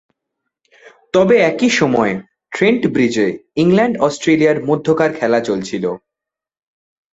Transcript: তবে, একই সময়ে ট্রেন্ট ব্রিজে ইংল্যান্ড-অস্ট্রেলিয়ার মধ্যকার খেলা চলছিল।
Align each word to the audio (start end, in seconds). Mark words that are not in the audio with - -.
তবে, 1.13 1.35
একই 1.41 1.69
সময়ে 1.69 2.13
ট্রেন্ট 2.51 2.83
ব্রিজে 2.87 3.27
ইংল্যান্ড-অস্ট্রেলিয়ার 3.55 4.57
মধ্যকার 4.65 5.09
খেলা 5.13 5.39
চলছিল। 5.41 5.85